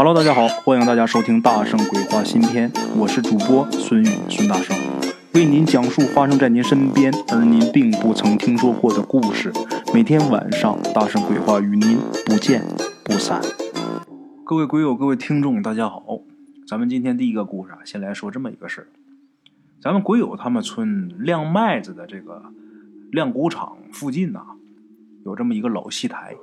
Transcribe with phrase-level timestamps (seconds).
[0.00, 4.76] Hello，大家好，欢迎大家收听《大圣鬼话》新篇，我是主播孙宇孙大圣，
[5.34, 9.52] 为您讲述发生在您身边而您并不曾听说过的故事。
[9.92, 12.62] 每天晚上，《大圣鬼话》与您不见
[13.02, 13.42] 不散。
[14.44, 16.20] 各位鬼友，各位听众，大家好，
[16.64, 18.86] 咱们今天第一个故事啊，先来说这么一个事儿。
[19.82, 22.44] 咱们鬼友他们村晾麦子的这个
[23.10, 24.42] 晾谷场附近呐、
[25.24, 26.36] 有这么一个老戏台，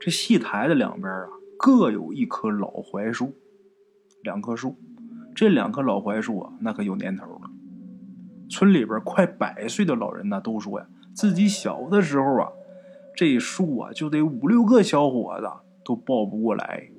[0.00, 1.26] 这戏台的两边啊。
[1.58, 3.32] 各有一棵老槐树，
[4.22, 4.76] 两棵树，
[5.34, 7.50] 这两棵老槐树啊，那可有年头了。
[8.50, 12.52] 村里边快百岁的老人呢，都说呀，自己小的时候啊，
[13.16, 15.46] 这树啊就得五六个小伙子
[15.84, 16.90] 都抱不过来。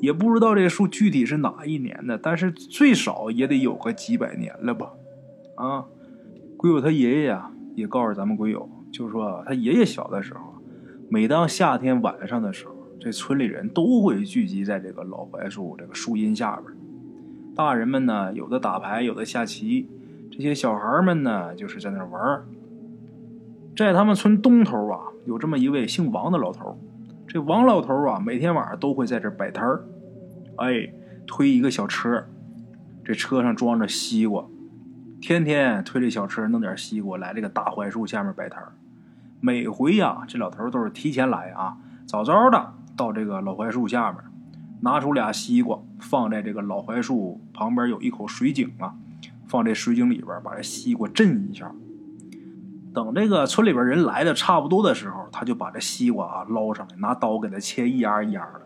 [0.00, 4.92] 也不知道这树具体是哪一年的，但是最少也得有个几百年了吧？
[5.54, 5.86] 啊，
[6.56, 10.40] 鬼友他爷爷呀，也告诉咱们鬼友，就说他爷爷小的时候，
[11.08, 12.71] 每当夏天晚上的时候。
[13.04, 16.72] 这村里人都会聚集在这个老槐树这个树荫下边，
[17.52, 19.88] 大人们呢，有的打牌，有的下棋，
[20.30, 22.44] 这些小孩们呢，就是在那玩。
[23.76, 26.78] 在他们村东头啊，有这么一位姓王的老头，
[27.26, 29.84] 这王老头啊，每天晚上都会在这摆摊儿，
[30.58, 30.92] 哎，
[31.26, 32.24] 推一个小车，
[33.04, 34.46] 这车上装着西瓜，
[35.20, 38.70] 天天推这小车弄点西瓜来这个大槐树下面摆摊儿。
[39.40, 42.74] 每回呀，这老头都是提前来啊，早早的。
[43.02, 44.22] 到这个老槐树下面，
[44.80, 48.94] 拿出俩西瓜，放在这个老槐树旁边有一口水井啊，
[49.48, 51.68] 放这水井里边，把这西瓜震一下。
[52.94, 58.60] 等这个村里边人来的差不多的时候，他就把这西瓜啊捞上来，拿刀给它切一丫一丫的。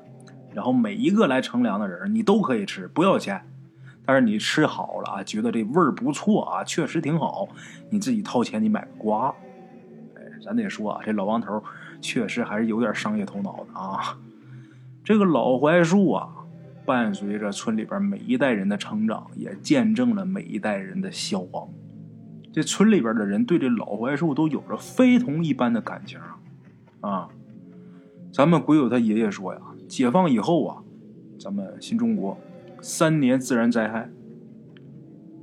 [0.52, 3.40] 然后每一个来乘凉的人，你都可以吃，不要钱。
[4.04, 7.48] 但是你吃好了啊，觉得这味儿不错啊，确实挺好，
[7.88, 9.34] 你自己掏钱你买个瓜。
[10.14, 11.64] 哎，咱得说啊，这老王头。
[12.00, 14.18] 确实还是有点商业头脑的啊！
[15.04, 16.28] 这个老槐树啊，
[16.84, 21.68] 伴随着村里边每一代人的成长，也见证了每一代人的消亡。
[22.52, 26.18] 这村里边的人对这老槐树都有着非同一般的感情
[27.00, 27.28] 啊！
[28.32, 30.82] 咱们鬼友他爷爷说呀，解放以后啊，
[31.38, 32.38] 咱们新中国
[32.80, 34.10] 三年自然灾害，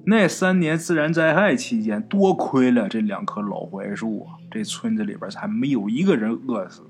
[0.05, 4.42] 那三年自然灾害期间，多亏了这两棵老槐树啊！
[4.53, 6.83] 这村子里边才没有一个人饿死。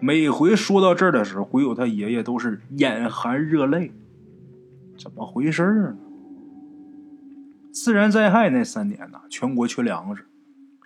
[0.00, 3.92] 每回说到这儿的时候，鬼友他爷爷都是眼含热泪。
[4.96, 5.96] 怎么回事呢？
[7.70, 10.24] 自然灾害那三年呢，全国缺粮食，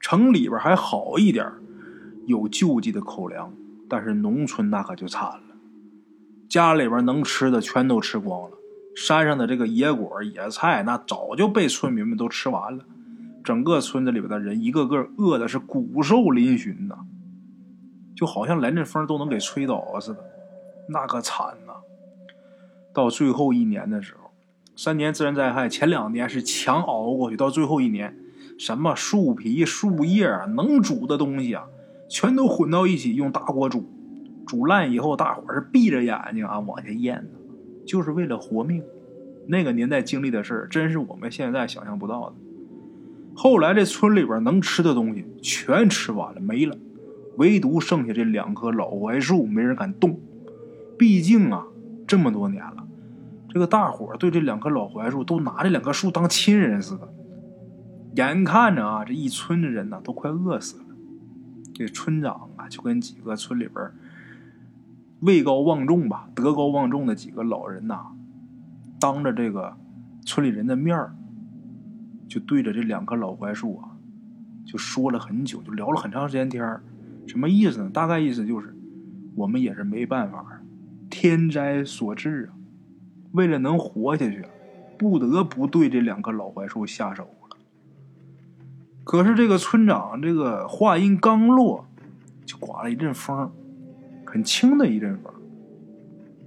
[0.00, 1.50] 城里边还好一点，
[2.26, 3.52] 有救济的口粮，
[3.88, 5.42] 但是农村那可就惨了，
[6.48, 8.56] 家里边能吃的全都吃光了，
[8.94, 12.84] 山上的这个野果野菜那早就被村民们都吃完了。
[13.42, 16.98] 整个村子里边的人，一个个饿的是骨瘦嶙峋呐，
[18.14, 20.24] 就好像来阵风都能给吹倒似的，
[20.88, 21.72] 那可惨呐！
[22.92, 24.30] 到最后一年的时候，
[24.76, 28.16] 三年自然灾害，前两年是强熬过去，到最后一年，
[28.58, 31.66] 什么树皮、树叶啊，能煮的东西啊，
[32.08, 33.90] 全都混到一起，用大锅煮，
[34.46, 37.30] 煮烂以后，大伙是闭着眼睛啊往下咽呢，
[37.86, 38.82] 就是为了活命。
[39.48, 42.36] 那个年代经历的事儿，真是我们现在想象不到的。
[43.34, 46.76] 后来这村里边能吃的东西全吃完了，没了，
[47.38, 50.20] 唯独剩下这两棵老槐树，没人敢动。
[50.98, 51.66] 毕竟啊，
[52.06, 52.86] 这么多年了，
[53.48, 57.08] 这个大伙对这两棵老槐树都拿这两棵树当亲人似的。
[58.16, 60.84] 眼看着啊，这一村的人呢都快饿死了。
[61.74, 63.90] 这村长啊，就跟几个村里边
[65.20, 68.08] 位高望重吧、德高望重的几个老人呐，
[69.00, 69.76] 当着这个
[70.26, 71.14] 村里人的面儿。
[72.32, 73.90] 就对着这两棵老槐树啊，
[74.64, 76.80] 就说了很久，就聊了很长时间天
[77.26, 77.90] 什么意思呢？
[77.92, 78.74] 大概意思就是，
[79.34, 80.62] 我们也是没办法，
[81.10, 82.56] 天灾所致啊。
[83.32, 84.46] 为了能活下去，
[84.96, 87.58] 不得不对这两棵老槐树下手了。
[89.04, 91.84] 可是这个村长这个话音刚落，
[92.46, 93.52] 就刮了一阵风，
[94.24, 95.30] 很轻的一阵风。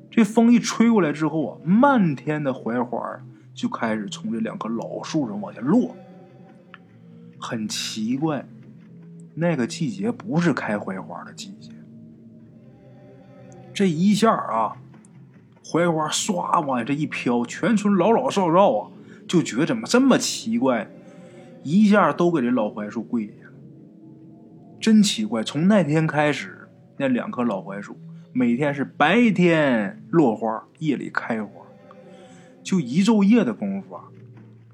[0.10, 3.20] 这风一吹过来之后啊，漫天的槐花。
[3.56, 5.96] 就开始从这两棵老树上往下落，
[7.40, 8.46] 很奇怪，
[9.34, 11.72] 那个季节不是开槐花的季节。
[13.74, 14.76] 这一下啊，
[15.64, 18.92] 槐花唰往下这一飘，全村老老少少啊
[19.28, 20.88] 就觉得怎么这么奇怪，
[21.64, 23.54] 一下都给这老槐树跪下了。
[24.80, 26.68] 真奇怪，从那天开始，
[26.98, 27.98] 那两棵老槐树
[28.34, 31.65] 每天是白天落花，夜里开花。
[32.66, 34.06] 就一昼夜的功夫啊，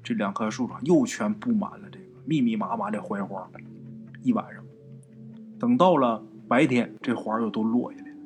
[0.02, 3.46] 这两棵树上又全布满了这个密密麻麻的槐花。
[4.22, 4.64] 一晚上，
[5.60, 8.16] 等到了白天，这花又都落下来了。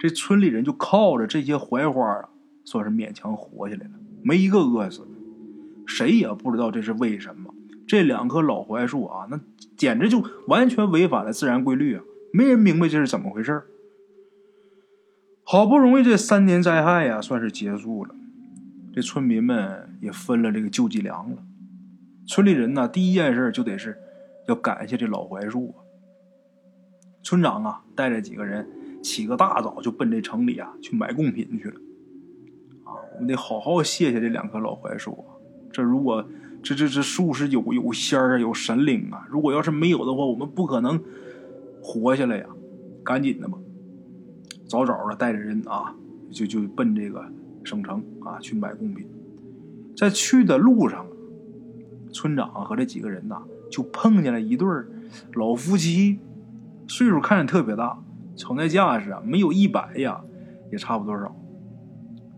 [0.00, 2.28] 这村里人就靠着这些槐花啊，
[2.64, 3.92] 算是勉强活下来了，
[4.22, 5.08] 没一个饿死的。
[5.86, 7.54] 谁也不知道这是为什么。
[7.86, 9.38] 这两棵老槐树啊，那
[9.76, 12.02] 简直就完全违反了自然规律啊！
[12.32, 13.62] 没人明白这是怎么回事
[15.44, 18.12] 好不容易这三年灾害呀，算是结束了，
[18.96, 21.36] 这村民们也分了这个救济粮了。
[22.26, 23.98] 村里人呢，第一件事就得是
[24.48, 25.84] 要感谢这老槐树啊。
[27.22, 28.66] 村长啊，带着几个人
[29.02, 31.78] 起个大早就奔这城里啊去买贡品去了。
[32.84, 35.36] 啊，我们得好好谢谢这两棵老槐树啊！
[35.70, 36.26] 这如果
[36.62, 39.26] 这这这树是有有仙儿啊，有神灵啊！
[39.28, 40.98] 如果要是没有的话，我们不可能
[41.82, 42.46] 活下来呀！
[43.04, 43.58] 赶紧的吧，
[44.66, 45.94] 早早的带着人啊，
[46.30, 47.30] 就就奔这个
[47.66, 49.06] 省城啊去买贡品。
[49.96, 51.04] 在去的路上，
[52.12, 54.68] 村长和这几个人呐，就碰见了一对
[55.34, 56.20] 老夫妻，
[56.86, 57.98] 岁数看着特别大，
[58.36, 60.20] 瞅那架势啊，没有一百呀，
[60.70, 61.34] 也差不多少。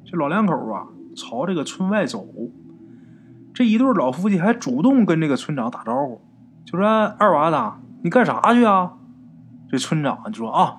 [0.05, 2.27] 这老两口啊，朝这个村外走。
[3.53, 6.21] 这一对老夫妻还主动跟这个村长打招呼，
[6.65, 6.87] 就说
[7.19, 8.95] ：“二娃子，你干啥去啊？”
[9.69, 10.77] 这村长就说：“啊，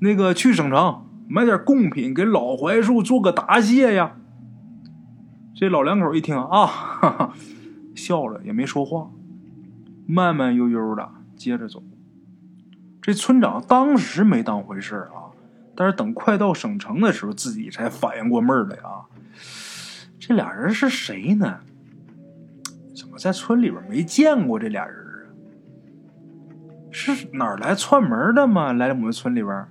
[0.00, 4.16] 那个去省城买点贡品，给老槐树做个答谢呀。”
[5.54, 7.34] 这老两口一听啊，哈哈，
[7.94, 9.10] 笑了也没说话，
[10.06, 11.82] 慢慢悠悠的接着走。
[13.02, 15.34] 这村长当时没当回事啊，
[15.74, 19.06] 但是等快到省城的时候，自己才反应过味儿来啊。
[20.20, 21.58] 这俩人是谁呢？
[22.94, 25.26] 怎么在村里边没见过这俩人啊？
[26.92, 28.72] 是哪来串门的吗？
[28.72, 29.66] 来我们村里边？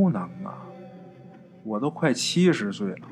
[0.00, 0.64] 不能啊！
[1.62, 3.08] 我都快七十岁了，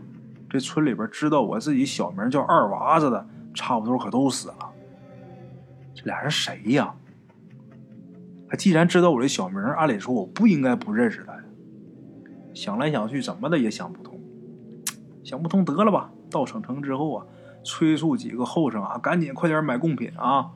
[0.48, 4.72] 这村里边知道我自己小名叫二娃子的，差不多可都死了。
[5.94, 6.94] 这俩人谁呀？
[8.48, 11.44] 他既然知道我这小名，按理说我不应该不认识他呀。
[12.54, 14.18] 想来想去，怎么的也想不通，
[15.22, 16.10] 想不通得了吧？
[16.30, 17.26] 到省城之后啊。
[17.64, 20.52] 催促几个后生啊，赶紧快点买贡品啊！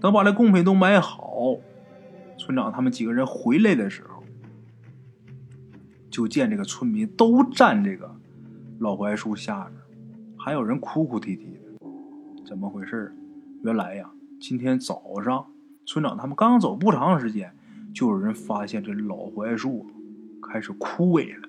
[0.00, 1.54] 等把这贡品都买好，
[2.36, 4.11] 村长他们几个人回来的时候，
[6.12, 8.14] 就见这个村民都站这个
[8.78, 9.98] 老槐树下边，
[10.38, 11.86] 还有人哭哭啼啼的。
[12.44, 13.16] 怎么回事？
[13.62, 15.46] 原来呀，今天早上
[15.86, 17.56] 村长他们刚走不长时间，
[17.94, 19.86] 就有人发现这老槐树
[20.42, 21.48] 开始枯萎了，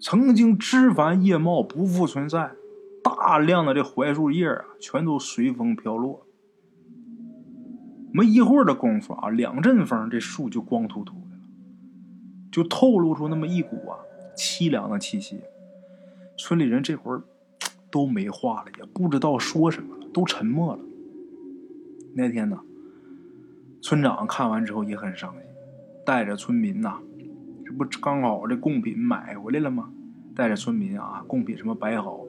[0.00, 2.52] 曾经枝繁叶茂，不复存在。
[3.02, 6.24] 大量的这槐树叶啊，全都随风飘落。
[8.12, 11.31] 没一会儿的功夫啊，两阵风，这树就光秃秃的，
[12.52, 13.98] 就透露出那么一股啊
[14.36, 15.40] 凄凉的气息。
[16.36, 17.22] 村里人这会儿
[17.90, 20.82] 都没话了，也不知道说什么了，都沉默了。
[22.14, 22.60] 那天呢，
[23.80, 25.42] 村长看完之后也很伤心，
[26.04, 26.98] 带着村民呐，
[27.64, 29.90] 这不刚好这贡品买回来了吗？
[30.34, 32.20] 带着村民啊，贡品什么摆好。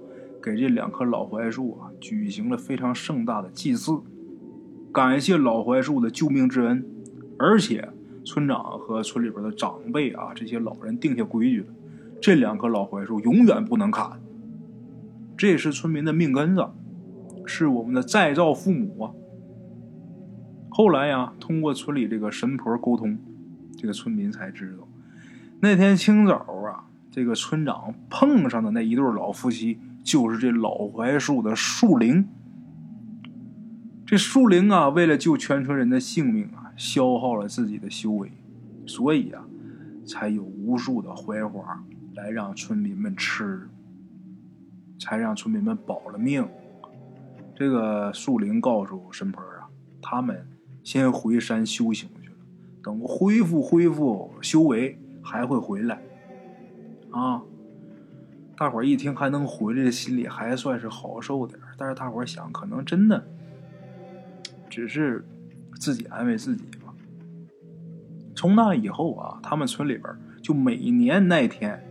[0.41, 4.01] 给这两棵老槐树啊举行了非常盛大的祭祀，
[4.91, 6.85] 感谢老槐树的救命之恩。
[7.39, 7.87] 而且
[8.25, 11.67] 村长和村里边的长辈啊，这些老人定下规矩了：
[12.21, 14.19] 这两棵老槐树永远不能砍。
[15.37, 16.67] 这是村民的命根子，
[17.45, 19.11] 是我们的再造父母啊。
[20.69, 23.17] 后来呀，通过村里这个神婆沟通，
[23.77, 24.87] 这个村民才知道，
[25.59, 29.79] 那天清早啊，这个村长碰上的那一对老夫妻。
[30.03, 32.27] 就是这老槐树的树灵，
[34.05, 38.31] 这树灵啊，为了救全村人的性命啊，消耗了自己的修为，
[38.85, 39.45] 所以啊，
[40.05, 41.83] 才有无数的槐花
[42.15, 43.67] 来让村民们吃，
[44.99, 46.47] 才让村民们保了命。
[47.55, 49.69] 这个树林告诉神婆啊，
[50.01, 50.47] 他们
[50.83, 52.35] 先回山修行去了，
[52.81, 56.01] 等恢复恢复修为，还会回来，
[57.11, 57.41] 啊。
[58.55, 63.25] 大伙儿一听还能回来，心里还算是好受点但是大伙儿想，可能真的
[64.69, 65.25] 只是
[65.79, 66.93] 自己安慰自己吧。
[68.35, 71.81] 从那以后啊，他们村里边就每年那天，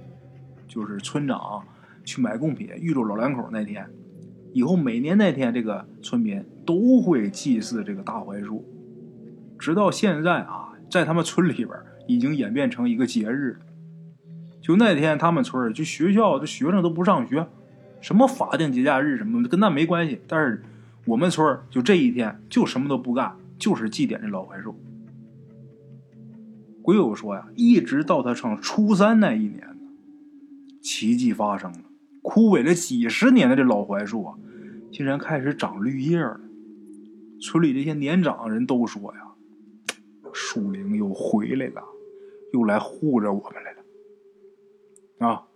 [0.66, 1.62] 就是村长
[2.04, 3.88] 去买贡品遇着老两口那天，
[4.52, 8.64] 以后每年那天，这个村民都会祭祀这个大槐树，
[9.58, 11.68] 直到现在啊，在他们村里边
[12.06, 13.58] 已经演变成一个节日。
[14.60, 17.46] 就那天，他们村就学校这学生都不上学，
[18.00, 20.20] 什么法定节假日什么的跟那没关系。
[20.28, 20.62] 但是
[21.04, 24.74] 我们村就这一天就什么都不干，就是祭奠这老槐树。
[26.82, 29.78] 鬼友说呀，一直到他上初三那一年，
[30.82, 31.78] 奇迹发生了，
[32.22, 34.34] 枯萎了几十年的这老槐树啊，
[34.90, 36.40] 竟然开始长绿叶了。
[37.40, 39.20] 村里这些年长人都说呀，
[40.32, 41.84] 树灵又回来了。
[42.52, 45.26] 又来护着我们来了。
[45.26, 45.46] 啊，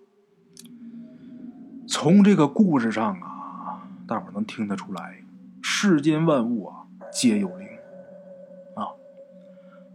[1.87, 5.23] 从这个故事上啊，大伙能听得出来，
[5.61, 7.66] 世间万物啊皆有灵。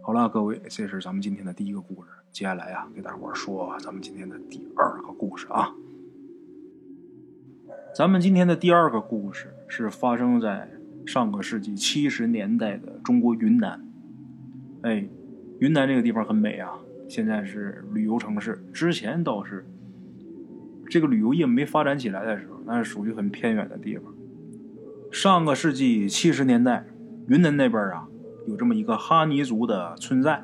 [0.03, 2.09] 好了，各位，这是咱们今天的第一个故事。
[2.31, 5.75] 接下来啊，给大伙说咱们今天的第二个故事啊。
[7.95, 10.71] 咱们今天的第二个故事是发生在
[11.05, 13.85] 上个世纪七十年代的中国云南。
[14.81, 15.07] 哎，
[15.59, 18.59] 云南这个地方很美啊，现在是旅游城市。
[18.73, 19.63] 之前倒是
[20.89, 24.11] 这个旅游业没发展起来的时候，那是属于很偏远的地方。
[25.11, 26.87] 上个世纪七十年代，
[27.27, 28.07] 云南那边啊，
[28.47, 30.43] 有这么一个哈尼族的村寨。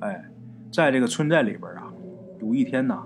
[0.00, 0.30] 哎，
[0.72, 1.92] 在这个村寨里边啊，
[2.40, 3.02] 有一天呢，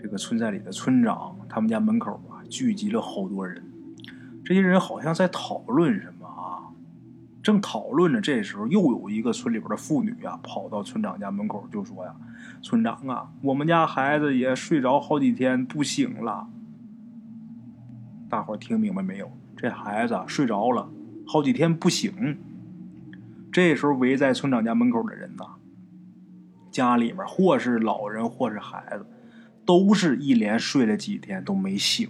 [0.00, 2.38] 这个村寨里的村长他们家门口啊。
[2.48, 3.62] 聚集了好多人，
[4.42, 6.72] 这些人好像在讨论什么啊？
[7.42, 12.16] 正讨论着，这时候又有一个村里边的妇女啊，跑到村长家门口就说呀
[12.62, 16.48] ：“村长啊，我们家孩子也睡着好几天不醒了。”
[18.30, 19.30] 大伙听明白没有？
[19.54, 20.88] 这孩子睡着了
[21.26, 22.38] 好几天不醒。
[23.58, 25.44] 这时候围在村长家门口的人呐，
[26.70, 29.04] 家里面或是老人或是孩子，
[29.66, 32.08] 都是一连睡了几天都没醒。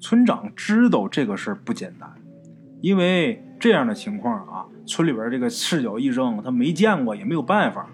[0.00, 2.10] 村长知道这个事儿不简单，
[2.80, 7.86] 因为这样的情况啊，村里边这个赤脚医生他没见过，也没有办法，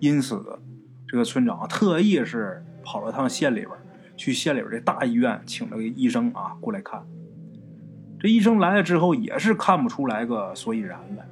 [0.00, 0.60] 因此
[1.08, 3.70] 这个村长特意是跑了趟县里边，
[4.18, 7.02] 去县里边这大医院请了个医生啊过来看。
[8.18, 11.26] 这医生来了之后也是看不出来个所以然来。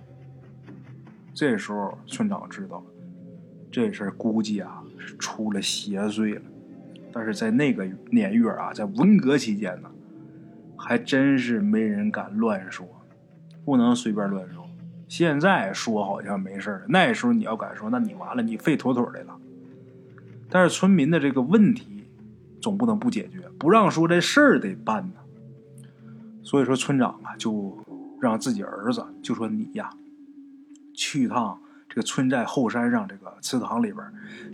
[1.39, 2.85] 这时候村长知道了，
[3.71, 6.43] 这事估计啊是出了邪祟了。
[7.13, 9.89] 但是在那个年月啊，在文革期间呢。
[10.81, 12.87] 还真是没人敢乱说，
[13.65, 14.65] 不能随便乱说。
[15.09, 19.37] 现在说好像没事那时候你要敢说，那你完了，你废妥妥的了。
[20.49, 22.05] 但是村民的这个问题
[22.61, 25.15] 总不能不解决，不让说这事儿得办呢。
[26.45, 27.77] 所以说村长啊，就
[28.21, 29.91] 让自己儿子就说你呀，
[30.99, 34.05] 去一趟这个村寨后山上这个祠堂里边，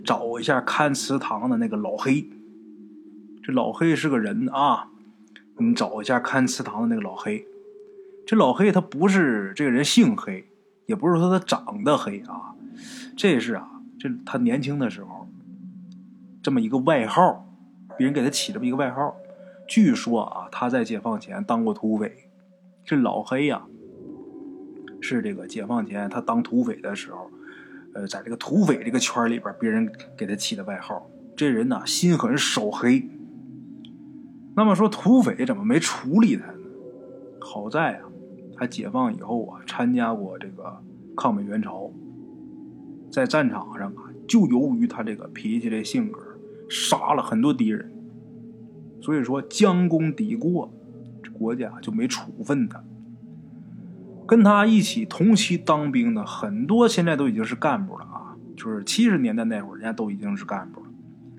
[0.05, 2.29] 找一下看祠堂的那个老黑。
[3.41, 4.89] 这老黑是个人啊。
[5.57, 7.47] 你找一下看祠堂的那个老黑，
[8.27, 10.45] 这老黑他不是这个人姓黑，
[10.85, 12.53] 也不是说他长得黑啊，
[13.15, 15.29] 这是啊，这他年轻的时候
[16.43, 17.47] 这么一个外号，
[17.97, 19.15] 别人给他起这么一个外号。
[19.65, 22.29] 据说啊，他在解放前当过土匪。
[22.83, 23.63] 这老黑呀，
[25.07, 27.29] 是这个解放前他当土匪的时候，
[27.93, 31.07] 呃，在这个土匪这个圈里边，别人给他起的外号。
[31.35, 33.07] 这人呢，心狠手黑。
[34.55, 36.53] 那么说土匪怎么没处理他呢？
[37.39, 38.05] 好在啊，
[38.55, 40.81] 他解放以后啊，参加过这个
[41.15, 41.91] 抗美援朝，
[43.11, 46.19] 在战场上啊，就由于他这个脾气、这性格，
[46.67, 47.91] 杀了很多敌人。
[49.01, 50.73] 所以说将功抵过，
[51.21, 52.83] 这国家就没处分他。
[54.27, 60.87] 跟他一起同期当兵的很多，现在都已经是干部了啊，就是七十年代那会儿，人家都已经是干部了，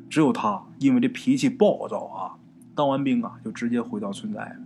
[0.09, 2.37] 只有他因为这脾气暴躁啊。
[2.75, 4.57] 当完兵啊，就直接回到村寨了。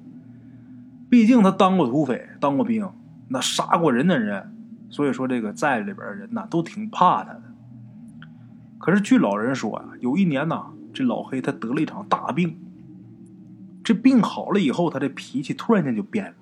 [1.09, 2.91] 毕竟他当过土匪，当过兵，
[3.29, 4.53] 那杀过人的人，
[4.91, 7.43] 所以说这个寨里边的人呐，都挺怕他的。
[8.79, 12.59] 可是据老人说啊，有一年呐，这老黑他得了一场大病。
[13.85, 16.35] 这病好了以后，他这脾气突然间就变了，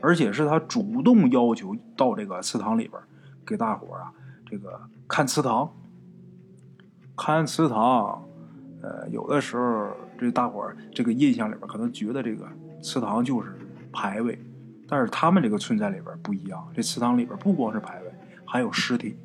[0.00, 3.00] 而且是他主动要求到这个祠堂里边
[3.46, 4.12] 给大伙啊
[4.46, 5.72] 这个看祠堂。
[7.16, 8.24] 看祠堂，
[8.82, 9.90] 呃，有的时候。
[10.20, 12.44] 这大伙这个印象里边，可能觉得这个
[12.82, 13.56] 祠堂就是
[13.92, 14.36] 牌位，
[14.88, 16.68] 但是他们这个村寨里边不一样。
[16.74, 18.12] 这祠堂里边不光是牌位，
[18.44, 19.16] 还有尸体。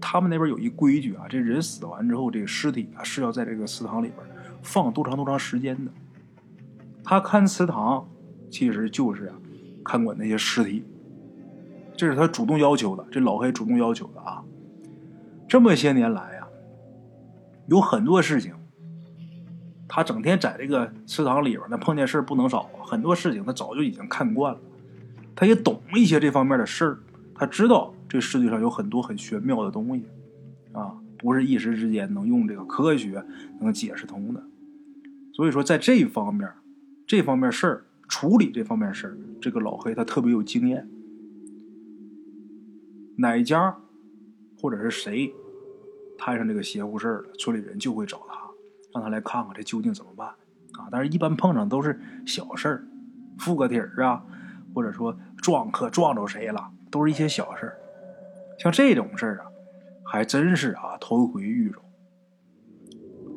[0.00, 4.18] 他们那边有一规矩啊，这人死完之后，这个尸体啊是要在这个祠堂里边
[4.62, 5.90] 放多长多长时间的。
[7.02, 8.08] 他看祠堂，
[8.50, 9.34] 其实就是啊
[9.84, 10.82] 看管那些尸体，
[11.96, 13.06] 这是他主动要求的。
[13.10, 14.42] 这老黑主动要求的啊。
[15.48, 16.46] 这么些年来呀，
[17.66, 18.52] 有很多事情。
[19.88, 22.68] 他整天在这个祠堂里边，那碰见事不能少。
[22.82, 24.60] 很多事情他早就已经看惯了，
[25.36, 26.98] 他也懂一些这方面的事儿。
[27.36, 30.04] 他知道这世界上有很多很玄妙的东西，
[30.72, 33.24] 啊，不是一时之间能用这个科学
[33.60, 34.42] 能解释通的。
[35.32, 36.50] 所以说，在这方面，
[37.06, 40.88] 这方面事儿处理这方面事，这个老黑他特别有经验。
[43.18, 43.76] 哪家
[44.60, 45.32] 或者是谁
[46.18, 48.46] 摊上这个邪乎事了，村里人就会找他。
[48.94, 50.26] 让他来看看这究竟怎么办
[50.78, 50.88] 啊！
[50.90, 52.86] 但是，一般碰上都是小事儿，
[53.38, 54.24] 附个底儿啊，
[54.74, 57.76] 或者说撞客撞着谁了，都是一些小事儿。
[58.58, 59.46] 像这种事儿啊，
[60.02, 61.78] 还真是啊，头一回遇着。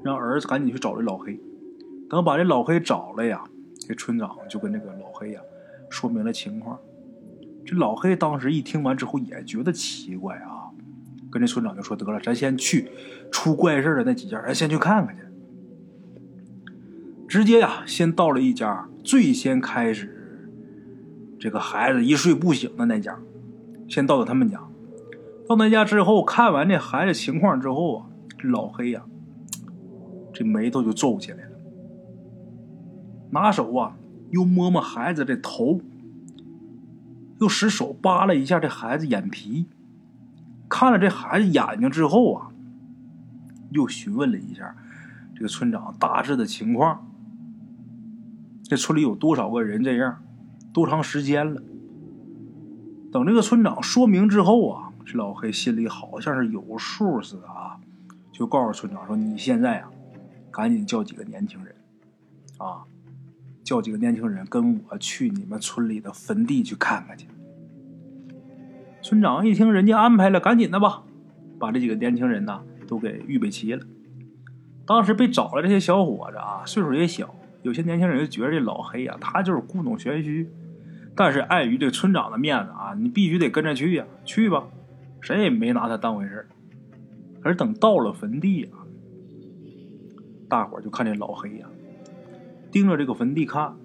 [0.01, 1.38] 让儿子赶紧去找这老黑。
[2.09, 3.43] 等把这老黑找了呀，
[3.89, 5.41] 这村长就跟这个老黑呀
[5.89, 6.79] 说明了情况。
[7.65, 10.69] 这老黑当时一听完之后也觉得奇怪啊，
[11.31, 12.91] 跟这村长就说：“得了，咱先去
[13.31, 15.24] 出怪事的那几家，咱先去看看去。”
[17.27, 20.48] 直接呀，先到了一家最先开始
[21.39, 23.19] 这个孩子一睡不醒的那家，
[23.88, 24.62] 先到了他们家。
[25.48, 28.05] 到那家之后，看完这孩子情况之后啊，
[28.38, 29.03] 这老黑呀，
[30.31, 31.58] 这眉头就皱起来了，
[33.31, 33.95] 拿手啊
[34.31, 35.81] 又摸摸孩子的头，
[37.39, 39.65] 又使手扒了一下这孩子眼皮，
[40.67, 42.51] 看了这孩子眼睛之后啊，
[43.71, 44.75] 又询问了一下
[45.36, 47.05] 这个村长大致的情况。
[48.63, 50.21] 这村里有多少个人这样？
[50.71, 51.62] 多长时间了？
[53.12, 57.79] 等这个村长说明之后啊，这老黑心里好像是有数似的啊，
[58.31, 59.89] 就告诉村长说：“你现在啊，
[60.51, 61.75] 赶紧叫几个年轻人，
[62.59, 62.86] 啊，
[63.69, 67.27] 叫几个年轻人跟我去你们村里的坟地去看看去。”
[69.03, 71.03] 村长一听人家安排了，赶紧的吧，
[71.59, 73.85] 把这几个年轻人呢都给预备齐了。
[74.88, 77.35] 当时被找来这些小伙子啊，岁数也小。
[77.61, 80.49] 有些年轻人就觉得这老黑呀，他就是故弄玄虚，
[81.15, 84.63] 但是碍于这村长的面子啊，你必须得跟着去呀，去吧，
[85.21, 86.47] 谁也没拿他当回事
[87.39, 88.81] 可是等到了坟地啊，
[90.49, 91.67] 大伙就看这老黑呀，
[92.71, 93.75] 盯着这个坟地看，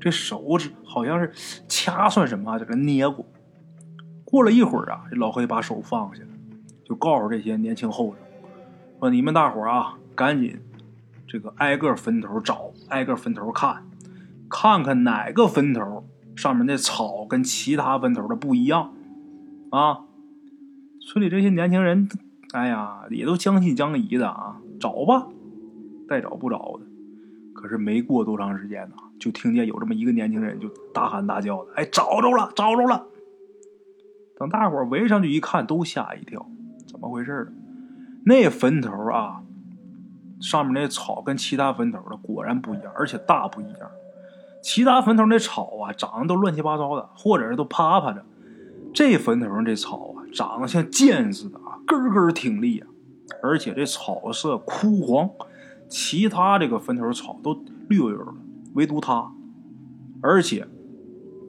[0.00, 1.32] 这手指好像是
[1.68, 3.24] 掐算什么，在这捏过。
[4.24, 6.28] 过了一会儿啊，这老黑把手放下了，
[6.84, 8.16] 就告诉这些年轻后生
[8.98, 10.58] 说：“你们大伙啊，赶紧。”
[11.28, 13.84] 这个挨个坟头找，挨个坟头看，
[14.50, 18.92] 看看哪个坟头上面的草跟其他坟头的不一样
[19.70, 20.00] 啊！
[21.00, 22.06] 村里这些年轻人，
[22.52, 25.26] 哎呀，也都将信将疑的啊，找吧，
[26.06, 26.86] 再找不着的。
[27.62, 33.06] 可是没过多长时间呢，就听见有这么一个年轻人就大喊大叫的：“哎，找着了，找着了！”
[34.36, 36.44] 等大伙围上去一看，都吓一跳，
[36.88, 37.52] 怎么回事呢
[38.24, 39.42] 那坟头啊！
[40.40, 43.90] 上面那草跟其他坟头的果然不一样，而且大不一样。
[44.60, 48.24] 其他坟头那草啊，长得都乱七八糟的，或者是都趴趴着。
[48.92, 52.88] 这坟头上这草啊，长得像剑似的啊，根根挺立啊，
[53.42, 55.30] 而且这草色枯黄。
[55.92, 58.32] 其他这个坟头草都绿油油的，
[58.72, 59.30] 唯独它。
[60.22, 60.66] 而且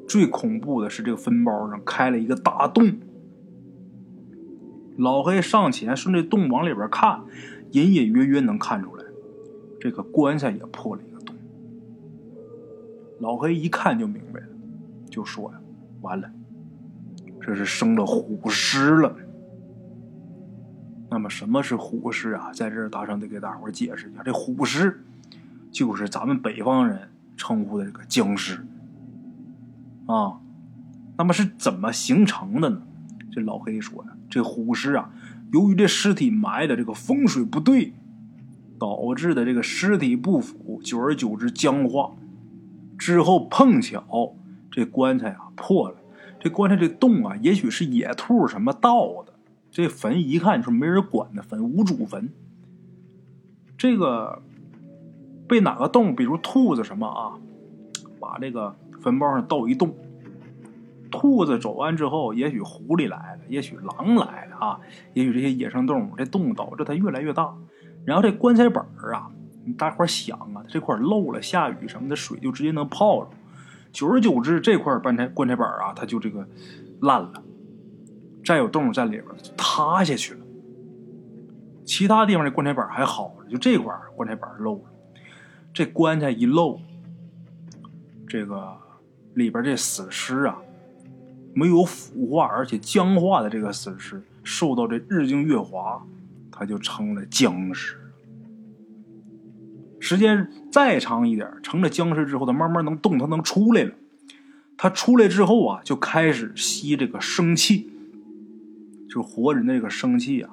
[0.05, 2.97] 最恐怖的是，这个坟包上开了一个大洞。
[4.97, 7.23] 老黑上前顺着洞往里边看。
[7.71, 9.03] 隐隐约约能看出来，
[9.79, 11.35] 这个棺材也破了一个洞。
[13.19, 14.47] 老黑一看就明白了，
[15.09, 15.59] 就说呀
[16.01, 16.29] ：“完了，
[17.41, 19.15] 这是生了虎尸了。”
[21.13, 22.51] 那么什么是虎尸啊？
[22.51, 25.05] 在这大圣得给大伙解释一下，这虎尸
[25.71, 28.65] 就是咱们北方人称呼的这个僵尸
[30.07, 30.39] 啊。
[31.15, 32.81] 那么是怎么形成的呢？
[33.31, 35.11] 这老黑说呀：“这虎尸啊。”
[35.53, 37.93] 由于这尸体埋的这个风水不对，
[38.79, 42.15] 导致的这个尸体不腐，久而久之僵化，
[42.97, 44.35] 之后碰巧
[44.71, 45.97] 这棺材啊破了，
[46.39, 49.32] 这棺材这洞啊，也许是野兔什么盗的，
[49.73, 52.31] 这坟一看就是没人管的坟，无主坟。
[53.75, 54.43] 这个
[55.47, 57.33] 被哪个洞，比如兔子什么啊，
[58.19, 59.95] 把这个坟包上盗一洞。
[61.09, 64.79] 兔子走完之后，也许狐狸来了，也许狼来了啊，
[65.15, 67.51] 也许这些野生动物，这洞导致它越来越大。
[68.05, 69.31] 然后这棺材板儿啊，
[69.75, 73.31] 大伙想啊，这块漏了，下雨什么的水就直接能泡着。
[73.91, 76.47] 久而久之，这块棺材棺材板啊，它就这个
[77.01, 77.43] 烂了，
[78.43, 80.39] 再有动物在里边就塌下去了。
[81.85, 84.83] 其他地方的棺材板还好，就这块棺材板漏了。
[85.73, 86.79] 这棺材一漏，
[88.27, 88.77] 这个
[89.33, 90.57] 里边这死尸啊。
[91.55, 96.03] 没有腐化而且僵化的这个死尸，受到这日精月华，
[96.51, 97.23] 它就成了。
[97.27, 97.95] 僵尸。
[99.99, 101.87] 时间再长一点，成了。
[101.87, 103.91] 僵尸之后，它慢慢能动，它能出来了。
[104.75, 107.92] 它出来之后啊，就开始吸这个生气，
[109.13, 110.49] 就活人的这个生气啊。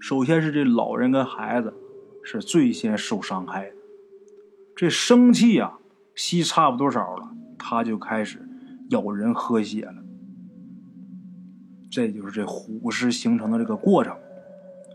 [0.00, 1.74] 首先是这老人跟孩子
[2.22, 3.76] 是最先受伤害的。
[4.74, 5.78] 这生气啊，
[6.14, 8.38] 吸差不多少了，他就开始
[8.88, 9.96] 咬人喝血了。
[11.90, 14.16] 这就是这虎尸形成的这个过程，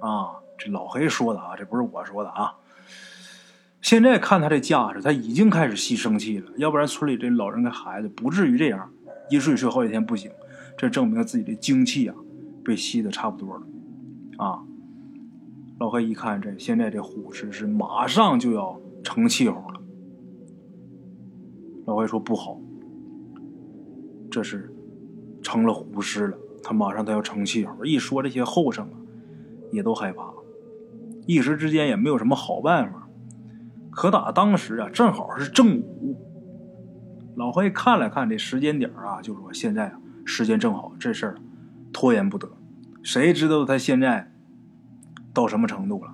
[0.02, 2.56] 啊，这老黑说的啊，这不是我说的啊。
[3.82, 8.91] 现在看他这架势，他已经开始吸生气了，要不然村里这老人跟孩子不至于这样，
[9.30, 10.30] 一睡睡好几天不醒。
[10.78, 12.15] 这证明自己的精气啊
[12.69, 13.63] 被吸的差不多了，
[14.38, 14.63] 啊。
[15.79, 19.82] 老黑一看，这现在这虎尸是马上就要成气候了。
[21.86, 22.60] 老黑说不好，
[24.29, 24.71] 这是
[25.41, 27.84] 成了虎尸了，他马上他要成气候。
[27.84, 28.93] 一说这些后生啊，
[29.71, 30.32] 也都害怕，
[31.25, 33.08] 一时之间也没有什么好办法。
[33.89, 36.15] 可打当时啊，正好是正午。
[37.36, 41.36] 老黑看了看这时间点啊，就说现在啊，时间正好，这事儿
[41.91, 42.47] 拖延不得。
[43.11, 44.29] 谁知道他现在？
[45.33, 46.13] 到什么程度了？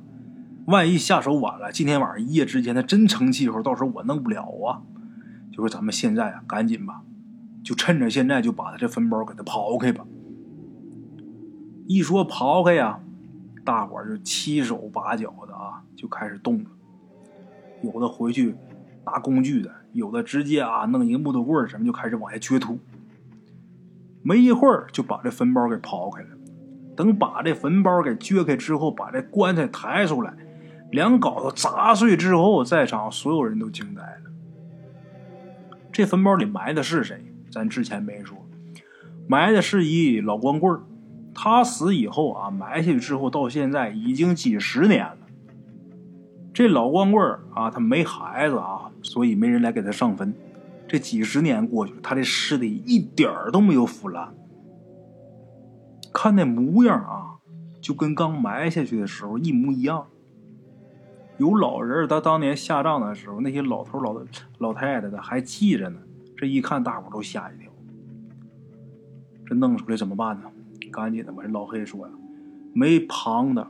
[0.67, 4.79] 万一下手晚了，今天晚上一夜之间他真成气候，到时候我弄不了啊！
[5.51, 7.01] 就说咱们现在啊，赶紧吧，
[7.65, 10.05] 就趁着现在就把他这坟包给他刨开吧。
[11.85, 13.01] 一说刨开呀，
[13.65, 16.69] 大伙就七手八脚的啊，就开始动了。
[17.83, 18.55] 有的回去
[19.05, 22.79] 拿工具的，有的直接啊弄一个木头棍什么就开始往下掘土。
[24.23, 26.29] 没一会儿就把这坟包给刨开了。
[26.95, 30.33] 等把这坟包给撅开之后，把这棺材抬出来，
[30.91, 34.31] 两镐头砸碎之后，在场所有人都惊呆了。
[35.91, 37.23] 这坟包里埋的是谁？
[37.51, 38.37] 咱之前没说，
[39.27, 40.79] 埋的是一老光棍
[41.33, 45.17] 他死以后啊，埋下去之后，到现在已经几十年了。
[46.53, 50.33] 这老光棍啊，他没孩子啊，所以没人来给他上坟。
[50.87, 54.33] 这几十年过去了，他的尸体一点都没有腐烂。
[56.15, 57.35] 看那模样啊，
[57.81, 60.07] 就跟刚埋下去的时候一模一样。
[61.37, 64.15] 有老人他当年下葬的时候，那些老头老
[64.59, 65.99] 老太太的还记着呢。
[66.37, 67.69] 这一看，大伙都吓一跳。
[69.45, 70.49] 这弄出来怎么办呢？
[70.89, 71.43] 赶紧的吧！
[71.43, 72.13] 这老黑说呀
[72.73, 73.67] ：“没旁的，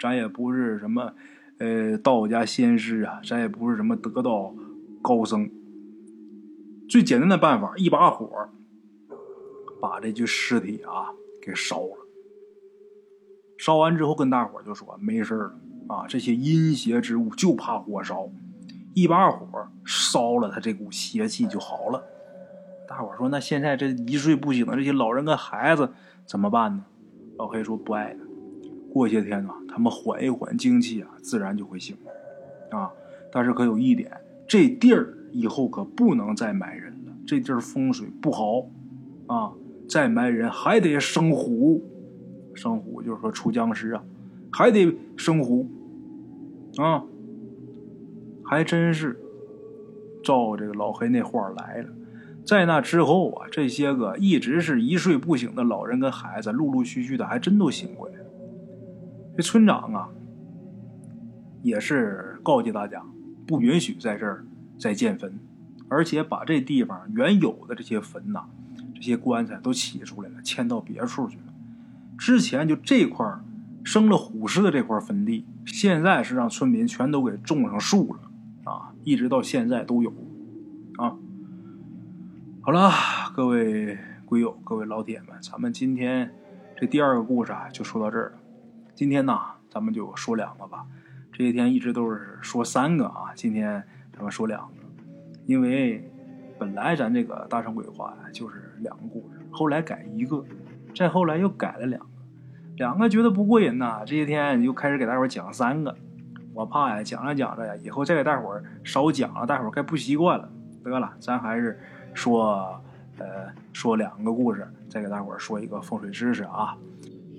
[0.00, 1.12] 咱也不是什么
[1.58, 4.52] 呃道家仙师啊，咱也不是什么得道
[5.00, 5.48] 高僧。
[6.88, 8.48] 最简单的办法，一把火，
[9.80, 11.14] 把这具尸体啊。”
[11.48, 12.06] 给烧了，
[13.56, 15.58] 烧完之后跟大伙就说没事了
[15.88, 18.28] 啊，这些阴邪之物就怕火烧，
[18.92, 22.04] 一把火烧了他这股邪气就好了。
[22.86, 25.90] 大伙说那现在这一睡不醒的这些老人跟孩子
[26.26, 26.84] 怎么办呢？
[27.38, 28.20] 老黑说不爱的，
[28.92, 31.96] 过些天啊，他们缓一缓精气啊，自然就会醒
[32.70, 32.92] 啊。
[33.32, 34.10] 但是可有一点，
[34.46, 38.66] 这地儿以后可不能再埋人了，这地儿风水不好
[39.26, 39.52] 啊。
[39.88, 41.82] 再埋人还得生虎，
[42.54, 44.04] 生虎就是说出僵尸啊，
[44.52, 45.66] 还得生虎
[46.76, 47.02] 啊，
[48.44, 49.18] 还真是
[50.22, 51.88] 照这个老黑那话来了。
[52.44, 58.26] 在那之后啊，这些个一直是一睡不醒的老人跟孩子，陆陆续续的还真都醒过来了。
[59.36, 60.08] 这村长啊，
[61.62, 63.02] 也是告诫大家，
[63.46, 64.44] 不允许在这儿
[64.78, 65.38] 再建坟，
[65.88, 68.44] 而且把这地方原有的这些坟呐。
[68.98, 71.44] 这些棺材都起出来了，迁到别处去了。
[72.18, 73.24] 之前就这块
[73.84, 78.20] 生了虎尸的这块坟地，现在是让村民全都给种上树了
[78.70, 78.92] 啊！
[79.04, 80.12] 一直到现在都有
[80.96, 81.14] 啊。
[82.60, 82.90] 好了，
[83.34, 86.34] 各位鬼友，各位老铁们，咱们今天
[86.76, 88.38] 这第二个故事啊，就说到这儿了。
[88.96, 89.38] 今天呢，
[89.70, 90.84] 咱们就说两个吧。
[91.32, 94.74] 这些天一直都是说三个啊，今天咱们说两个，
[95.46, 96.10] 因为。
[96.60, 100.44] 本来咱这个大圣鬼话呀，就是两个故事，后来改一个，
[100.94, 102.06] 再后来又改了两个，
[102.76, 105.94] 两个觉得不过瘾呐，这些天又开始给大伙讲三个，
[106.54, 110.48] 我怕呀，讲着讲着呀，以后再给大伙少讲了，大伙该不习惯了。
[110.84, 111.78] 得了，咱还是
[112.14, 112.80] 说，
[113.18, 113.26] 呃，
[113.74, 116.76] 说两个故事，再给大伙说一个风水知识啊。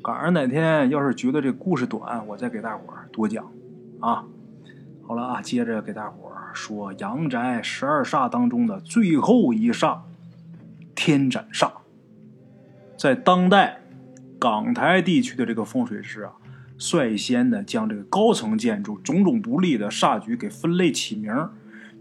[0.04, 3.46] 赶上哪天要是觉得这故事短，我再给大伙多讲
[4.00, 4.24] 啊。
[5.02, 9.98] 好了啊，接着给大伙说阳宅十二煞当中的最后一煞——
[11.00, 11.72] 天斩煞。
[12.98, 13.80] 在当代
[14.38, 16.34] 港台地区的这个风水师啊，
[16.78, 21.34] 率先的将这个高层建筑种种不利的煞局给分类起名，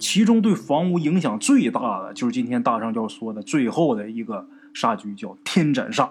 [0.00, 6.10] 其中对房屋影响最大的就是今天大圣要说的最后的一个煞局，叫天斩煞。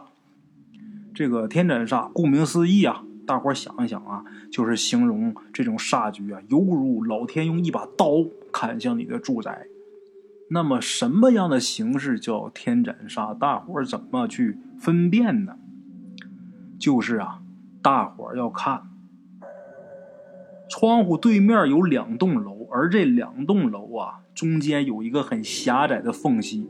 [1.14, 3.04] 这个天斩煞，顾名思义啊。
[3.26, 8.24] 大伙想一想啊，就是形容这种煞局啊，犹如老天用一把刀
[8.54, 9.68] 砍向你的住宅。
[10.50, 13.38] 那么，什么样的形式叫天斩煞？
[13.38, 15.58] 大伙怎么去分辨呢？
[16.80, 17.42] 就是啊，
[17.82, 18.84] 大伙要看
[20.70, 26.70] 窗户对面有两栋楼，而这两栋楼啊，中间有一个很狭窄的缝隙，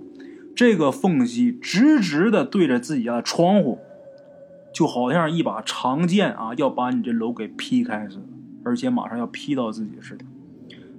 [0.55, 3.79] 这个缝隙直直的对着自己家的窗户。
[4.73, 8.23] 就好像一把长剑啊，要把你这楼给劈开似的，
[8.63, 10.25] 而且马上要劈到自己似的，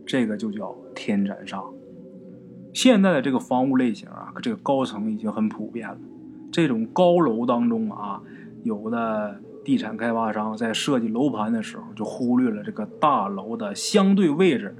[0.05, 1.62] 这个就叫天斩煞。
[2.73, 5.99] 现在的这个房屋类型啊，这个高层已经很普遍了。
[6.51, 8.23] 这种高楼当中啊，
[8.63, 14.75] 有的地产开发商在设计楼盘的时候就忽略了这个大楼的相对位置，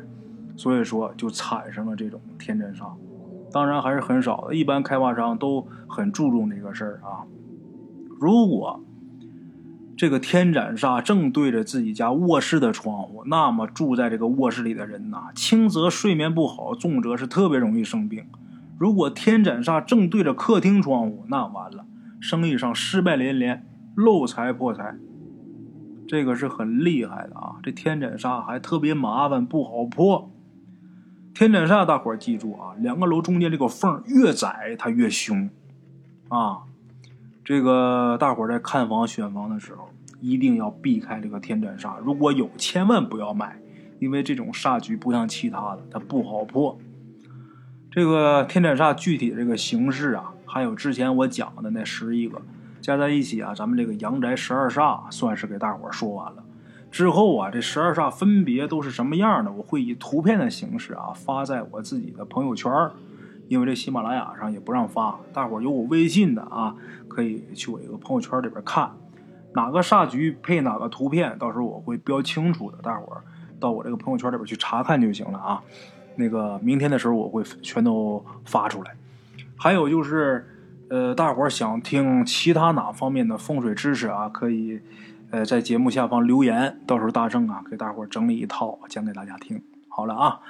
[0.57, 2.91] 所以说就产生了这种天斩煞。
[3.53, 7.25] 当然还是很少的，一般开发商都很注重这个事儿啊。
[8.21, 8.81] 如果
[9.99, 18.25] 这个天斩煞正对着自己家卧室的窗户，那么住在这个卧室里的人呐，轻则睡眠不好，重则是特别容易生病。
[18.79, 21.85] 如果天斩煞正对着客厅窗户，那完了，
[22.21, 24.95] 生意上失败连连，漏财破财。
[26.07, 27.57] 这个是很厉害的啊！
[27.61, 30.31] 这天斩煞还特别麻烦，不好破。
[31.35, 35.51] 天斩煞，大伙记住啊，两个楼中间这个缝越窄，它越凶
[36.29, 36.68] 啊。
[37.49, 39.89] 这个大伙在看房选房的时候，
[40.21, 41.99] 一定要避开这个天斩煞。
[42.01, 43.59] 如果有，千万不要买，
[43.99, 46.79] 因为这种煞局不像其他的，它不好破。
[47.91, 52.39] 这个天斩煞具体这个形式啊，还有之前我讲的那十一个
[52.83, 56.45] 加在一起啊，咱们这个阳宅十二煞算是给大伙说完了。
[56.91, 62.71] 之后啊，这十二煞分别都是什么样的，我会以图片的形式啊发在我自己的朋友圈
[63.49, 66.77] 因为这喜马拉雅上也不让发，大伙有我微信的啊，
[67.09, 68.93] 可以去我一个朋友圈里边看，
[69.55, 73.17] 哪个煞局配哪个图片，到时候我会标清楚的，大伙
[73.59, 75.63] 到我这个朋友圈里边去查看就行了啊。
[76.17, 78.95] 那个明天的时候我会全都发出来。
[79.57, 80.47] 还有就是，
[80.91, 84.81] 呃，大伙想听其他哪方面的风水知识啊，可以
[85.31, 89.63] 呃在节目下方留言，到时候大圣啊给大伙整理一套讲给大家听。
[89.89, 90.41] 好了啊。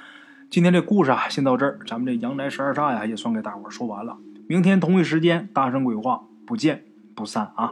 [0.51, 1.79] 今天这故事啊，先到这儿。
[1.85, 4.17] 咱们这阳宅十二煞呀，也算给大伙说完了。
[4.47, 6.85] 明天同一时间，大圣鬼话不见
[7.15, 7.71] 不散啊！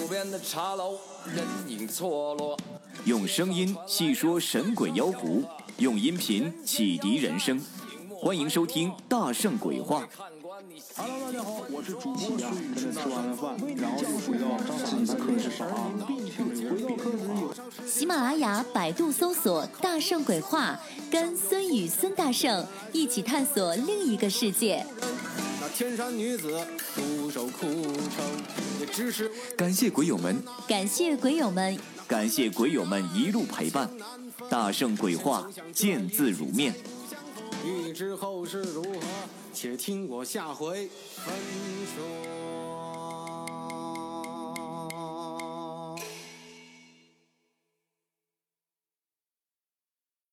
[0.00, 0.92] 路边的茶楼，
[1.26, 2.56] 人影错落
[3.04, 5.44] 用声音细说神鬼妖狐，
[5.76, 7.60] 用音频启迪人生。
[8.08, 10.00] 欢迎收听《大圣鬼话》。
[10.96, 12.92] Hello，大家好，我是主播孙宇。
[12.92, 15.92] 吃完了饭，然后就回到自己的课室上啊。
[17.86, 20.78] 喜马拉雅、百度搜索“大圣鬼话”，
[21.10, 24.84] 跟孙宇、孙大圣一起探索另一个世界。
[25.60, 26.60] 那天山女子
[26.94, 28.24] 独守孤城，
[28.80, 33.88] 也只是感谢鬼友们，感谢鬼友们，感谢鬼友们一路陪伴。
[34.50, 36.74] 大圣鬼话，见字如面。
[37.64, 38.98] 欲知后事如何？
[39.52, 41.34] 且听我下回分
[41.94, 42.41] 说。